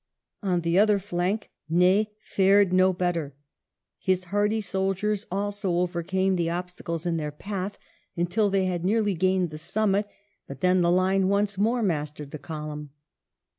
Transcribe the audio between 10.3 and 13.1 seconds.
but then the line once more mastered the column.